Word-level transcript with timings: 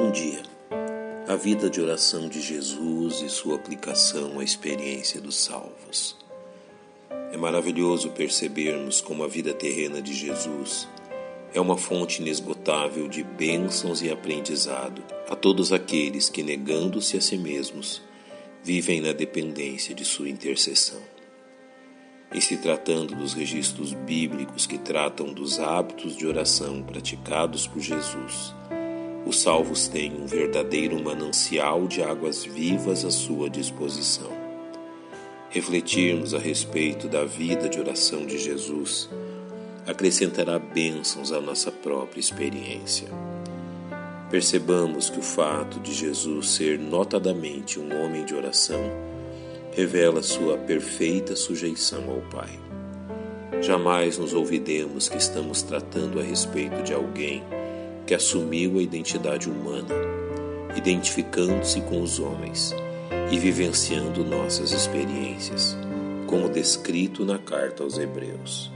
Bom 0.00 0.12
dia. 0.12 0.40
A 1.26 1.34
vida 1.34 1.68
de 1.68 1.80
oração 1.80 2.28
de 2.28 2.40
Jesus 2.40 3.20
e 3.20 3.28
sua 3.28 3.56
aplicação 3.56 4.38
à 4.38 4.44
experiência 4.44 5.20
dos 5.20 5.34
salvos. 5.34 6.16
É 7.32 7.36
maravilhoso 7.36 8.10
percebermos 8.10 9.00
como 9.00 9.24
a 9.24 9.26
vida 9.26 9.52
terrena 9.52 10.00
de 10.00 10.14
Jesus 10.14 10.88
é 11.52 11.60
uma 11.60 11.76
fonte 11.76 12.22
inesgotável 12.22 13.08
de 13.08 13.24
bênçãos 13.24 14.00
e 14.00 14.08
aprendizado 14.08 15.02
a 15.28 15.34
todos 15.34 15.72
aqueles 15.72 16.30
que, 16.30 16.44
negando-se 16.44 17.16
a 17.16 17.20
si 17.20 17.36
mesmos, 17.36 18.00
vivem 18.62 19.00
na 19.00 19.10
dependência 19.10 19.96
de 19.96 20.04
sua 20.04 20.28
intercessão. 20.28 21.02
Em 22.32 22.40
se 22.40 22.56
tratando 22.58 23.16
dos 23.16 23.34
registros 23.34 23.94
bíblicos 23.94 24.64
que 24.64 24.78
tratam 24.78 25.32
dos 25.32 25.58
hábitos 25.58 26.16
de 26.16 26.24
oração 26.24 26.84
praticados 26.84 27.66
por 27.66 27.80
Jesus, 27.80 28.54
os 29.28 29.40
salvos 29.40 29.88
têm 29.88 30.10
um 30.18 30.26
verdadeiro 30.26 30.98
manancial 31.04 31.86
de 31.86 32.02
águas 32.02 32.46
vivas 32.46 33.04
à 33.04 33.10
sua 33.10 33.50
disposição. 33.50 34.30
Refletirmos 35.50 36.32
a 36.32 36.38
respeito 36.38 37.08
da 37.08 37.26
vida 37.26 37.68
de 37.68 37.78
oração 37.78 38.24
de 38.24 38.38
Jesus 38.38 39.10
acrescentará 39.86 40.58
bênçãos 40.58 41.30
à 41.30 41.42
nossa 41.42 41.70
própria 41.70 42.20
experiência. 42.20 43.08
Percebamos 44.30 45.10
que 45.10 45.18
o 45.18 45.22
fato 45.22 45.78
de 45.78 45.92
Jesus 45.92 46.48
ser 46.48 46.78
notadamente 46.78 47.78
um 47.78 48.02
homem 48.02 48.24
de 48.24 48.34
oração 48.34 48.80
revela 49.72 50.22
sua 50.22 50.56
perfeita 50.56 51.36
sujeição 51.36 52.10
ao 52.10 52.22
Pai. 52.30 52.58
Jamais 53.60 54.16
nos 54.16 54.32
ouvidemos 54.32 55.06
que 55.06 55.18
estamos 55.18 55.60
tratando 55.60 56.18
a 56.18 56.22
respeito 56.22 56.82
de 56.82 56.94
alguém 56.94 57.42
que 58.08 58.14
assumiu 58.14 58.78
a 58.78 58.82
identidade 58.82 59.50
humana, 59.50 59.94
identificando-se 60.74 61.82
com 61.82 62.00
os 62.00 62.18
homens 62.18 62.74
e 63.30 63.38
vivenciando 63.38 64.24
nossas 64.24 64.72
experiências, 64.72 65.76
como 66.26 66.48
descrito 66.48 67.26
na 67.26 67.38
carta 67.38 67.82
aos 67.82 67.98
Hebreus. 67.98 68.72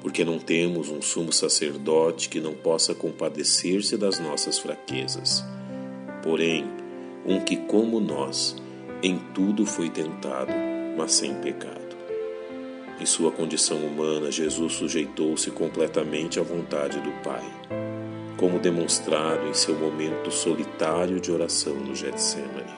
Porque 0.00 0.24
não 0.24 0.40
temos 0.40 0.88
um 0.88 1.00
sumo 1.00 1.32
sacerdote 1.32 2.28
que 2.28 2.40
não 2.40 2.54
possa 2.54 2.92
compadecer-se 2.92 3.96
das 3.96 4.18
nossas 4.18 4.58
fraquezas, 4.58 5.44
porém, 6.20 6.66
um 7.24 7.38
que, 7.38 7.56
como 7.56 8.00
nós, 8.00 8.56
em 9.00 9.16
tudo 9.32 9.64
foi 9.64 9.90
tentado, 9.90 10.52
mas 10.96 11.12
sem 11.12 11.34
pecado. 11.36 11.96
Em 13.00 13.06
sua 13.06 13.30
condição 13.30 13.76
humana, 13.78 14.32
Jesus 14.32 14.72
sujeitou-se 14.72 15.52
completamente 15.52 16.40
à 16.40 16.42
vontade 16.42 16.98
do 16.98 17.12
Pai, 17.22 17.44
como 18.36 18.58
demonstrado 18.58 19.46
em 19.46 19.54
seu 19.54 19.74
momento 19.74 20.30
solitário 20.30 21.20
de 21.20 21.32
oração 21.32 21.74
no 21.74 21.94
Getsemane. 21.94 22.74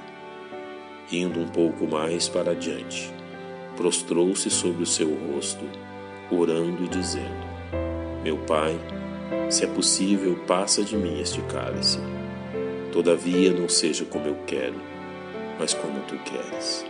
Indo 1.10 1.40
um 1.40 1.48
pouco 1.48 1.86
mais 1.86 2.28
para 2.28 2.52
adiante, 2.52 3.12
prostrou-se 3.76 4.50
sobre 4.50 4.82
o 4.82 4.86
seu 4.86 5.08
rosto, 5.14 5.64
orando 6.30 6.84
e 6.84 6.88
dizendo: 6.88 7.46
Meu 8.22 8.36
Pai, 8.38 8.78
se 9.50 9.64
é 9.64 9.66
possível, 9.66 10.36
passa 10.46 10.82
de 10.82 10.96
mim 10.96 11.20
este 11.20 11.40
cálice. 11.42 11.98
Todavia 12.92 13.52
não 13.52 13.68
seja 13.68 14.04
como 14.04 14.26
eu 14.26 14.36
quero, 14.46 14.80
mas 15.58 15.74
como 15.74 16.00
tu 16.00 16.16
queres. 16.18 16.84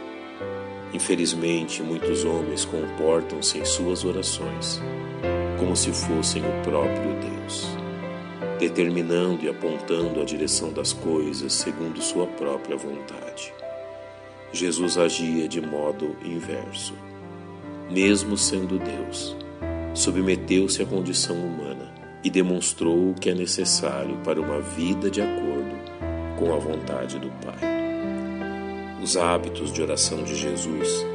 Infelizmente, 0.93 1.83
muitos 1.83 2.25
homens 2.25 2.65
comportam-se 2.65 3.59
em 3.59 3.65
suas 3.65 4.05
orações 4.05 4.81
como 5.59 5.77
se 5.77 5.93
fossem 5.93 6.43
o 6.43 6.63
próprio 6.63 7.15
Deus, 7.21 7.77
determinando 8.59 9.45
e 9.45 9.49
apontando 9.49 10.21
a 10.21 10.25
direção 10.25 10.73
das 10.73 10.93
coisas 10.93 11.53
segundo 11.53 12.03
sua 12.03 12.27
própria 12.27 12.77
vontade. 12.77 13.53
Jesus 14.53 14.99
agia 14.99 15.47
de 15.47 15.61
modo 15.61 16.17
inverso. 16.25 16.95
Mesmo 17.91 18.37
sendo 18.37 18.79
Deus, 18.79 19.37
submeteu-se 19.95 20.83
à 20.83 20.87
condição 20.87 21.37
humana 21.37 21.93
e 22.23 22.31
demonstrou 22.31 23.11
o 23.11 23.15
que 23.15 23.31
é 23.31 23.35
necessário 23.35 24.17
para 24.25 24.41
uma 24.41 24.61
vida 24.61 25.11
de 25.11 25.21
acordo 25.21 25.79
com 26.39 26.53
a 26.53 26.59
vontade 26.59 27.19
do 27.19 27.31
Pai. 27.45 27.59
Os 29.03 29.17
hábitos 29.17 29.73
de 29.73 29.81
oração 29.81 30.23
de 30.25 30.35
Jesus 30.35 31.07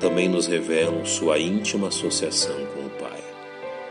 também 0.00 0.28
nos 0.28 0.46
revelam 0.46 1.04
sua 1.04 1.38
íntima 1.38 1.88
associação 1.88 2.56
com 2.74 2.77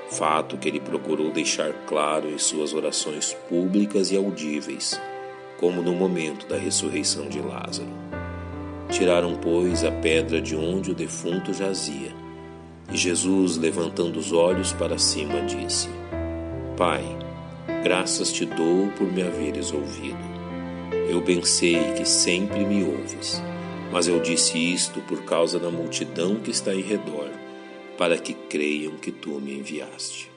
fato 0.09 0.57
que 0.57 0.67
ele 0.67 0.79
procurou 0.79 1.31
deixar 1.31 1.71
claro 1.85 2.29
em 2.29 2.37
suas 2.37 2.73
orações 2.73 3.33
públicas 3.49 4.11
e 4.11 4.17
audíveis, 4.17 4.99
como 5.59 5.81
no 5.81 5.93
momento 5.93 6.47
da 6.47 6.57
ressurreição 6.57 7.27
de 7.27 7.39
Lázaro. 7.39 7.89
Tiraram, 8.89 9.35
pois, 9.35 9.83
a 9.83 9.91
pedra 9.91 10.41
de 10.41 10.55
onde 10.55 10.91
o 10.91 10.95
defunto 10.95 11.53
jazia, 11.53 12.15
e 12.91 12.95
Jesus, 12.95 13.57
levantando 13.57 14.17
os 14.17 14.31
olhos 14.31 14.71
para 14.71 14.97
cima, 14.97 15.41
disse: 15.41 15.89
Pai, 16.77 17.03
graças 17.83 18.31
te 18.31 18.45
dou 18.45 18.87
por 18.97 19.11
me 19.11 19.21
haveres 19.21 19.73
ouvido. 19.73 20.37
Eu 21.09 21.21
bem 21.21 21.43
sei 21.43 21.93
que 21.93 22.05
sempre 22.05 22.63
me 22.65 22.83
ouves, 22.83 23.43
mas 23.91 24.07
eu 24.07 24.21
disse 24.21 24.57
isto 24.57 25.01
por 25.01 25.23
causa 25.23 25.59
da 25.59 25.69
multidão 25.69 26.35
que 26.35 26.51
está 26.51 26.73
em 26.73 26.81
redor, 26.81 27.26
para 27.97 28.17
que 28.17 28.33
creiam 28.33 28.97
que 28.97 29.11
tu 29.11 29.39
me 29.39 29.53
enviaste. 29.53 30.29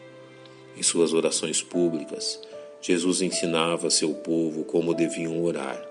Em 0.76 0.82
suas 0.82 1.12
orações 1.12 1.62
públicas, 1.62 2.40
Jesus 2.80 3.20
ensinava 3.20 3.90
seu 3.90 4.14
povo 4.14 4.64
como 4.64 4.94
deviam 4.94 5.42
orar, 5.44 5.86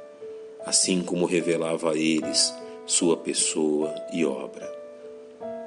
assim 0.65 1.01
como 1.01 1.25
revelava 1.25 1.91
a 1.91 1.95
eles 1.95 2.53
sua 2.85 3.15
pessoa 3.15 3.93
e 4.11 4.25
obra. 4.25 4.67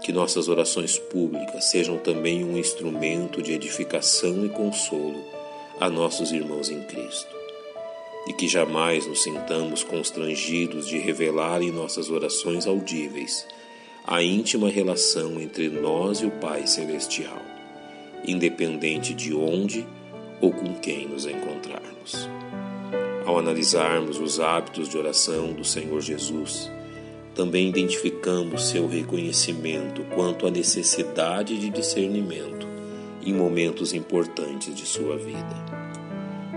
Que 0.02 0.12
nossas 0.12 0.48
orações 0.48 0.98
públicas 0.98 1.66
sejam 1.66 1.96
também 1.98 2.42
um 2.42 2.58
instrumento 2.58 3.40
de 3.40 3.52
edificação 3.52 4.44
e 4.44 4.48
consolo 4.48 5.22
a 5.78 5.88
nossos 5.88 6.32
irmãos 6.32 6.68
em 6.68 6.82
Cristo 6.82 7.42
e 8.26 8.32
que 8.32 8.46
jamais 8.46 9.06
nos 9.06 9.22
sintamos 9.22 9.82
constrangidos 9.82 10.86
de 10.86 10.98
revelar 10.98 11.62
em 11.62 11.72
nossas 11.72 12.10
orações 12.10 12.66
audíveis 12.66 13.46
a 14.04 14.20
íntima 14.20 14.68
relação 14.68 15.40
entre 15.40 15.68
nós 15.68 16.18
e 16.18 16.26
o 16.26 16.30
Pai 16.30 16.66
Celestial, 16.66 17.40
independente 18.26 19.14
de 19.14 19.32
onde 19.32 19.86
ou 20.40 20.50
com 20.50 20.74
quem 20.74 21.06
nos 21.06 21.24
encontrarmos. 21.24 22.28
Ao 23.24 23.38
analisarmos 23.38 24.18
os 24.18 24.40
hábitos 24.40 24.88
de 24.88 24.98
oração 24.98 25.52
do 25.52 25.64
Senhor 25.64 26.00
Jesus, 26.00 26.68
também 27.32 27.68
identificamos 27.68 28.70
seu 28.70 28.88
reconhecimento 28.88 30.02
quanto 30.14 30.48
à 30.48 30.50
necessidade 30.50 31.56
de 31.56 31.70
discernimento 31.70 32.66
em 33.24 33.32
momentos 33.32 33.94
importantes 33.94 34.74
de 34.74 34.84
sua 34.84 35.16
vida. 35.16 35.72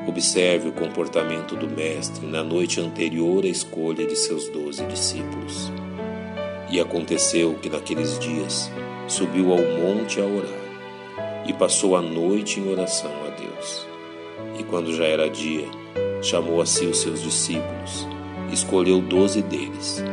Observe 0.08 0.70
o 0.70 0.74
comportamento 0.74 1.56
do 1.56 1.70
Mestre 1.70 2.26
na 2.26 2.44
noite 2.44 2.82
anterior 2.82 3.46
à 3.46 3.48
escolha 3.48 4.06
de 4.06 4.16
seus 4.16 4.50
doze 4.50 4.84
discípulos. 4.86 5.72
E 6.70 6.80
aconteceu 6.80 7.54
que 7.62 7.70
naqueles 7.70 8.18
dias 8.20 8.72
subiu 9.08 9.52
ao 9.52 9.60
monte 9.60 10.20
a 10.20 10.26
orar 10.26 10.66
e 11.46 11.54
passou 11.54 11.96
a 11.96 12.02
noite 12.02 12.60
em 12.60 12.72
oração 12.72 13.12
a 13.26 13.30
Deus. 13.30 13.88
E 14.60 14.64
quando 14.64 14.94
já 14.94 15.06
era 15.06 15.30
dia, 15.30 15.68
chamou 16.22 16.62
a 16.62 16.66
si 16.66 16.86
os 16.86 17.00
seus 17.00 17.22
discípulos, 17.22 18.08
escolheu 18.52 19.00
doze 19.00 19.42
deles, 19.42 20.04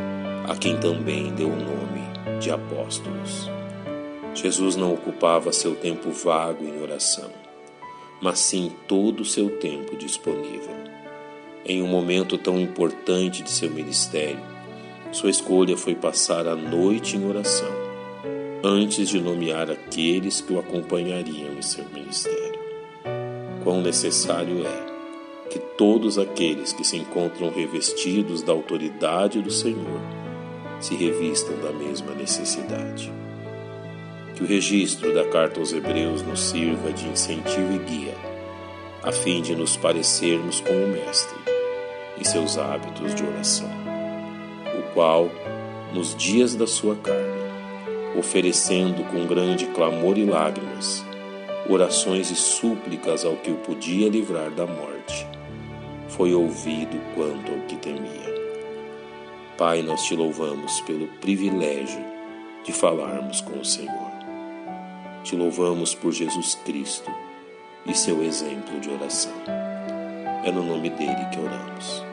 a 0.47 0.55
quem 0.55 0.77
também 0.77 1.33
deu 1.33 1.47
o 1.47 1.55
nome 1.55 2.39
de 2.39 2.51
apóstolos. 2.51 3.49
Jesus 4.35 4.75
não 4.75 4.93
ocupava 4.93 5.51
seu 5.51 5.75
tempo 5.75 6.11
vago 6.11 6.63
em 6.63 6.81
oração 6.81 7.31
mas 8.23 8.39
sim 8.39 8.71
todo 8.87 9.19
o 9.19 9.25
seu 9.25 9.49
tempo 9.57 9.97
disponível. 9.97 10.73
Em 11.65 11.81
um 11.81 11.87
momento 11.87 12.37
tão 12.37 12.57
importante 12.57 13.43
de 13.43 13.51
seu 13.51 13.69
ministério, 13.69 14.39
sua 15.13 15.29
escolha 15.29 15.77
foi 15.77 15.93
passar 15.93 16.47
a 16.47 16.55
noite 16.55 17.15
em 17.15 17.25
oração, 17.25 17.69
antes 18.63 19.07
de 19.07 19.21
nomear 19.21 19.69
aqueles 19.69 20.41
que 20.41 20.51
o 20.51 20.59
acompanhariam 20.59 21.53
em 21.53 21.61
seu 21.61 21.85
ministério. 21.93 22.59
Quão 23.63 23.81
necessário 23.81 24.65
é 24.65 25.49
que 25.49 25.59
todos 25.59 26.17
aqueles 26.17 26.73
que 26.73 26.83
se 26.83 26.97
encontram 26.97 27.51
revestidos 27.51 28.41
da 28.41 28.51
autoridade 28.51 29.39
do 29.39 29.51
Senhor 29.51 30.01
se 30.79 30.95
revistam 30.95 31.55
da 31.59 31.71
mesma 31.71 32.15
necessidade. 32.15 33.13
Que 34.35 34.43
o 34.43 34.47
registro 34.47 35.13
da 35.13 35.25
carta 35.25 35.59
aos 35.59 35.71
Hebreus 35.71 36.23
nos 36.23 36.41
sirva 36.41 36.91
de 36.91 37.07
incentivo 37.07 37.71
e 37.71 37.77
guia, 37.77 38.15
a 39.03 39.11
fim 39.11 39.43
de 39.43 39.55
nos 39.55 39.77
parecermos 39.77 40.59
com 40.59 40.73
o 40.73 40.87
Mestre 40.87 41.37
em 42.19 42.23
seus 42.23 42.57
hábitos 42.57 43.13
de 43.13 43.23
oração, 43.23 43.92
o 44.83 44.93
qual, 44.93 45.29
nos 45.93 46.15
dias 46.15 46.55
da 46.55 46.67
sua 46.67 46.95
carne, 46.95 47.43
oferecendo 48.17 49.03
com 49.09 49.25
grande 49.25 49.65
clamor 49.67 50.17
e 50.17 50.25
lágrimas, 50.25 51.03
orações 51.69 52.29
e 52.29 52.35
súplicas 52.35 53.25
ao 53.25 53.35
que 53.37 53.51
o 53.51 53.55
podia 53.55 54.09
livrar 54.09 54.51
da 54.51 54.65
morte, 54.65 55.27
foi 56.09 56.33
ouvido 56.33 56.99
quanto 57.15 57.51
ao 57.51 57.59
que 57.67 57.75
temia. 57.77 58.33
Pai, 59.57 59.81
nós 59.81 60.03
te 60.03 60.15
louvamos 60.15 60.81
pelo 60.81 61.07
privilégio 61.19 62.03
de 62.63 62.71
falarmos 62.71 63.41
com 63.41 63.59
o 63.59 63.65
Senhor. 63.65 64.11
Te 65.23 65.35
louvamos 65.35 65.95
por 65.95 66.11
Jesus 66.11 66.55
Cristo 66.65 67.11
e 67.85 67.93
seu 67.93 68.23
exemplo 68.23 68.79
de 68.79 68.89
oração. 68.89 69.33
É 70.43 70.51
no 70.51 70.63
nome 70.63 70.89
dele 70.89 71.25
que 71.31 71.39
oramos. 71.39 72.12